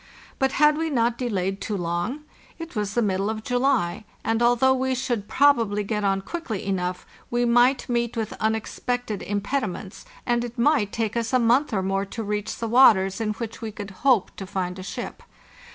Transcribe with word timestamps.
But 0.39 0.53
had 0.53 0.77
we 0.79 0.89
not 0.89 1.15
delayed 1.19 1.63
568 1.63 1.63
FARTHEST 1.63 1.77
NORTH 1.77 1.77
too 1.77 1.83
long? 1.83 2.25
It 2.57 2.75
was 2.75 2.93
the 2.95 3.01
middle 3.03 3.29
of 3.29 3.43
July, 3.43 4.03
and 4.23 4.41
although 4.41 4.73
we 4.73 4.95
should 4.95 5.27
probably 5.27 5.83
get 5.83 6.03
on 6.03 6.21
quickly 6.23 6.65
enough, 6.65 7.05
we 7.29 7.45
might 7.45 7.87
meet 7.87 8.17
with 8.17 8.33
unexpected 8.39 9.21
impediments, 9.21 10.03
and 10.25 10.43
it 10.43 10.57
might 10.57 10.91
take 10.91 11.15
us 11.15 11.33
a 11.33 11.37
month 11.37 11.71
or 11.71 11.83
more 11.83 12.05
to 12.05 12.23
reach 12.23 12.55
the 12.57 12.67
waters 12.67 13.21
in 13.21 13.33
which 13.33 13.61
we 13.61 13.71
could 13.71 13.91
hope 14.01 14.35
to 14.37 14.47
finda 14.47 14.83
ship. 14.83 15.21